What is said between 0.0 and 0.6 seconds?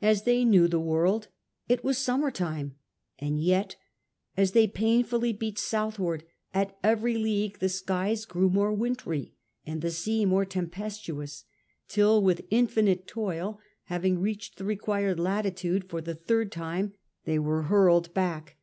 As they